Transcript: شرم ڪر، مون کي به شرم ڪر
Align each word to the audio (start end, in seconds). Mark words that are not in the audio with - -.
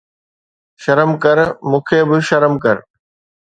شرم 0.83 1.11
ڪر، 1.23 1.37
مون 1.69 1.81
کي 1.87 1.99
به 2.07 2.15
شرم 2.27 2.53
ڪر 2.63 2.77